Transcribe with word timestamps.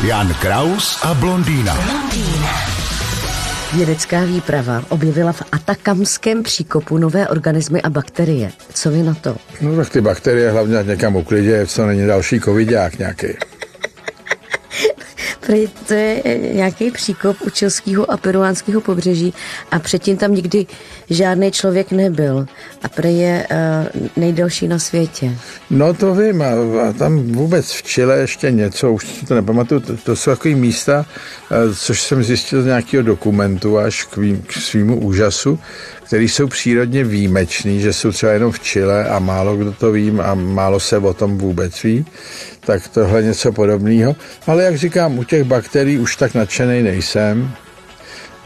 Jan 0.00 0.34
Kraus 0.40 0.98
a 1.02 1.14
blondýna. 1.14 1.78
Vědecká 3.76 4.24
výprava 4.24 4.84
objevila 4.88 5.32
v 5.32 5.42
atakamském 5.52 6.42
příkopu 6.42 6.98
nové 6.98 7.28
organismy 7.28 7.82
a 7.82 7.90
bakterie. 7.90 8.50
Co 8.74 8.90
vy 8.90 9.02
na 9.02 9.14
to? 9.14 9.36
No 9.60 9.76
tak 9.76 9.90
ty 9.90 10.00
bakterie 10.00 10.50
hlavně 10.50 10.76
někam 10.84 11.16
uklidě, 11.16 11.66
co 11.66 11.86
není 11.86 12.06
další 12.06 12.40
covidák 12.40 12.98
nějaký. 12.98 13.26
Prý 15.50 15.68
to 15.88 15.94
je 15.94 16.22
nějaký 16.52 16.90
příkop 16.90 17.36
u 17.46 17.50
českého 17.50 18.10
a 18.10 18.16
peruánského 18.16 18.80
pobřeží 18.80 19.34
a 19.70 19.78
předtím 19.78 20.16
tam 20.16 20.34
nikdy 20.34 20.66
žádný 21.10 21.50
člověk 21.50 21.92
nebyl. 21.92 22.46
A 22.82 22.88
prý 22.88 23.18
je 23.18 23.46
uh, 23.50 24.02
nejdelší 24.16 24.68
na 24.68 24.78
světě. 24.78 25.34
No 25.70 25.94
to 25.94 26.14
vím, 26.14 26.42
a, 26.42 26.46
a 26.88 26.92
tam 26.92 27.18
vůbec 27.18 27.72
v 27.72 27.82
Chile 27.82 28.18
ještě 28.18 28.50
něco, 28.50 28.92
už 28.92 29.06
si 29.06 29.26
to 29.26 29.34
nepamatuju, 29.34 29.80
to, 29.80 29.96
to 29.96 30.16
jsou 30.16 30.30
takové 30.30 30.54
místa, 30.54 31.06
uh, 31.50 31.74
což 31.74 32.02
jsem 32.02 32.22
zjistil 32.22 32.62
z 32.62 32.66
nějakého 32.66 33.02
dokumentu 33.02 33.78
až 33.78 34.04
k, 34.04 34.16
vým, 34.16 34.42
k 34.42 34.52
svýmu 34.52 35.00
úžasu, 35.00 35.58
který 36.10 36.28
jsou 36.28 36.46
přírodně 36.46 37.04
výjimečný, 37.04 37.80
že 37.80 37.92
jsou 37.92 38.12
třeba 38.12 38.32
jenom 38.32 38.52
v 38.52 38.60
Chile 38.60 39.08
a 39.08 39.18
málo 39.18 39.56
kdo 39.56 39.72
to 39.72 39.92
ví 39.92 40.12
a 40.22 40.34
málo 40.34 40.80
se 40.80 40.98
o 40.98 41.14
tom 41.14 41.38
vůbec 41.38 41.82
ví, 41.82 42.06
tak 42.60 42.88
tohle 42.88 43.22
něco 43.22 43.52
podobného. 43.52 44.16
Ale 44.46 44.62
jak 44.64 44.78
říkám, 44.78 45.18
u 45.18 45.24
těch 45.24 45.39
bakterií 45.44 45.98
už 45.98 46.16
tak 46.16 46.34
nadšený 46.34 46.82
nejsem, 46.82 47.50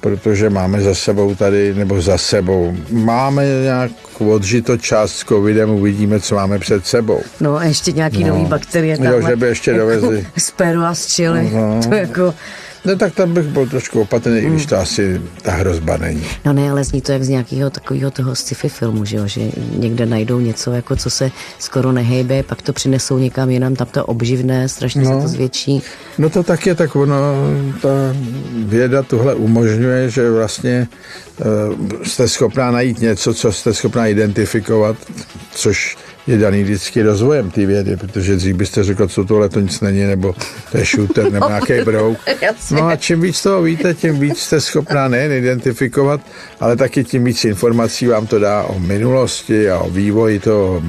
protože 0.00 0.50
máme 0.50 0.80
za 0.80 0.94
sebou 0.94 1.34
tady, 1.34 1.74
nebo 1.74 2.00
za 2.00 2.18
sebou, 2.18 2.76
máme 2.90 3.46
nějak 3.62 3.90
odžito 4.18 4.76
část 4.76 5.12
s 5.12 5.24
covidem, 5.24 5.70
uvidíme, 5.70 6.20
co 6.20 6.34
máme 6.34 6.58
před 6.58 6.86
sebou. 6.86 7.20
No 7.40 7.56
a 7.56 7.64
ještě 7.64 7.92
nějaký 7.92 8.24
no. 8.24 8.28
nový 8.28 8.44
bakterie 8.44 8.96
tam. 8.96 9.06
Jo, 9.06 9.22
že 9.28 9.36
by 9.36 9.46
ještě 9.46 9.70
jako 9.70 9.80
dovezli. 9.80 10.26
Z 10.38 10.50
Peru 10.50 10.82
a 10.82 10.94
z 10.94 11.06
Chile. 11.06 11.42
No. 11.42 11.80
To 11.88 11.94
jako... 11.94 12.34
No 12.84 12.96
tak 12.96 13.14
tam 13.14 13.34
bych 13.34 13.46
byl 13.46 13.66
trošku 13.66 14.00
opatrný, 14.00 14.38
i 14.38 14.50
když 14.50 14.66
to 14.66 14.76
asi 14.76 15.22
ta 15.42 15.52
hrozba 15.52 15.96
není. 15.96 16.24
No 16.44 16.52
ne, 16.52 16.70
ale 16.70 16.84
zní 16.84 17.00
to 17.00 17.12
jak 17.12 17.22
z 17.22 17.28
nějakého 17.28 17.70
takového 17.70 18.10
toho 18.10 18.34
sci-fi 18.34 18.68
filmu, 18.68 19.04
že 19.04 19.16
jo? 19.16 19.26
že 19.26 19.40
někde 19.76 20.06
najdou 20.06 20.40
něco, 20.40 20.72
jako 20.72 20.96
co 20.96 21.10
se 21.10 21.30
skoro 21.58 21.92
nehejbe, 21.92 22.42
pak 22.42 22.62
to 22.62 22.72
přinesou 22.72 23.18
někam 23.18 23.50
jinam, 23.50 23.76
tam 23.76 23.86
to 23.86 24.06
obživné, 24.06 24.68
strašně 24.68 25.02
no. 25.02 25.16
se 25.16 25.22
to 25.22 25.28
zvětší. 25.28 25.82
No 26.18 26.30
to 26.30 26.42
tak 26.42 26.66
je, 26.66 26.74
tak 26.74 26.96
ono, 26.96 27.16
ta 27.82 27.88
věda 28.64 29.02
tohle 29.02 29.34
umožňuje, 29.34 30.10
že 30.10 30.30
vlastně 30.30 30.88
uh, 31.38 32.02
jste 32.02 32.28
schopná 32.28 32.70
najít 32.70 33.00
něco, 33.00 33.34
co 33.34 33.52
jste 33.52 33.74
schopná 33.74 34.06
identifikovat, 34.06 34.96
což 35.50 35.96
je 36.26 36.38
daný 36.38 36.62
vždycky 36.62 37.02
rozvojem 37.02 37.50
té 37.50 37.66
vědy, 37.66 37.96
protože 37.96 38.36
dřív 38.36 38.56
byste 38.56 38.84
řekl, 38.84 39.08
co 39.08 39.24
tohle 39.24 39.48
to 39.48 39.60
nic 39.60 39.80
není, 39.80 40.02
nebo 40.04 40.34
to 40.72 40.78
je 40.78 40.84
shooter, 40.84 41.32
nebo 41.32 41.48
nějaký 41.48 41.84
brouk. 41.84 42.18
No 42.70 42.86
a 42.86 42.96
čím 42.96 43.20
víc 43.20 43.42
toho 43.42 43.62
víte, 43.62 43.94
tím 43.94 44.20
víc 44.20 44.38
jste 44.38 44.60
schopná 44.60 45.08
nejen 45.08 45.32
identifikovat, 45.32 46.20
ale 46.60 46.76
taky 46.76 47.04
tím 47.04 47.24
víc 47.24 47.44
informací 47.44 48.06
vám 48.06 48.26
to 48.26 48.38
dá 48.38 48.62
o 48.62 48.78
minulosti 48.78 49.70
a 49.70 49.78
o 49.78 49.90
vývoji 49.90 50.38
toho 50.38 50.82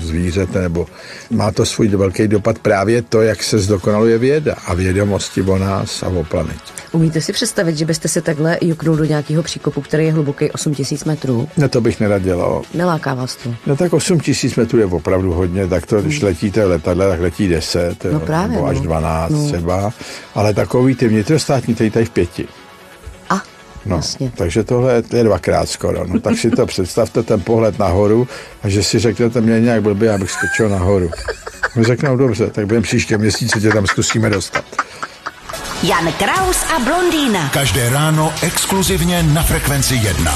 zvířete, 0.00 0.60
nebo 0.60 0.86
má 1.30 1.52
to 1.52 1.66
svůj 1.66 1.88
velký 1.88 2.28
dopad 2.28 2.58
právě 2.58 3.02
to, 3.02 3.22
jak 3.22 3.42
se 3.42 3.58
zdokonaluje 3.58 4.18
věda 4.18 4.54
a 4.66 4.74
vědomosti 4.74 5.42
o 5.42 5.58
nás 5.58 6.02
a 6.02 6.08
o 6.08 6.24
planetě. 6.24 6.78
Umíte 6.92 7.20
si 7.20 7.32
představit, 7.32 7.78
že 7.78 7.84
byste 7.84 8.08
se 8.08 8.20
takhle 8.20 8.58
juknul 8.62 8.96
do 8.96 9.04
nějakého 9.04 9.42
příkopu, 9.42 9.80
který 9.80 10.04
je 10.04 10.12
hluboký 10.12 10.50
8000 10.50 11.04
metrů? 11.04 11.48
No 11.56 11.68
to 11.68 11.80
bych 11.80 12.00
nerad 12.00 12.22
dělal. 12.22 12.62
Neláká 12.74 13.14
vás 13.14 13.36
to? 13.36 13.54
No 13.66 13.76
tak 13.76 13.92
8000 13.92 14.56
metrů 14.56 14.77
je 14.78 14.86
opravdu 14.86 15.32
hodně, 15.32 15.66
tak 15.66 15.86
to, 15.86 16.02
když 16.02 16.20
letíte 16.22 16.64
letadle, 16.64 17.08
tak 17.08 17.20
letí 17.20 17.48
10, 17.48 18.04
No 18.12 18.20
právě, 18.20 18.56
nebo 18.56 18.66
až 18.66 18.76
no. 18.76 18.82
12 18.82 19.30
No. 19.30 19.46
třeba, 19.46 19.92
ale 20.34 20.54
takový 20.54 20.94
ty 20.94 21.08
vnitrostátní, 21.08 21.74
tady 21.74 21.90
tady 21.90 22.04
v 22.04 22.10
pěti. 22.10 22.48
A, 23.30 23.42
No, 23.86 23.96
jasně. 23.96 24.32
takže 24.36 24.64
tohle 24.64 25.02
je 25.12 25.24
dvakrát 25.24 25.68
skoro. 25.68 26.04
No, 26.06 26.20
tak 26.20 26.38
si 26.38 26.50
to 26.50 26.66
představte, 26.72 27.22
ten 27.22 27.40
pohled 27.40 27.78
nahoru 27.78 28.28
a 28.62 28.68
že 28.68 28.82
si 28.82 28.98
řeknete, 28.98 29.40
mě 29.40 29.60
nějak 29.60 29.82
blbě, 29.82 30.14
abych 30.14 30.30
skočil 30.30 30.68
nahoru. 30.68 31.10
My 31.76 31.84
řeknou, 31.84 32.16
dobře, 32.16 32.46
tak 32.50 32.66
během 32.66 32.82
příště 32.82 33.18
měsíce 33.18 33.60
tě 33.60 33.68
tam 33.70 33.86
zkusíme 33.86 34.30
dostat. 34.30 34.64
Jan 35.82 36.12
Kraus 36.12 36.56
a 36.76 36.78
blondýna. 36.78 37.48
Každé 37.52 37.90
ráno 37.90 38.32
exkluzivně 38.42 39.22
na 39.22 39.42
Frekvenci 39.42 39.94
1. 39.94 40.32